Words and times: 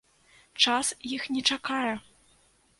Час 0.67 0.85
іх 1.15 1.29
не 1.37 1.41
чакае. 1.53 1.93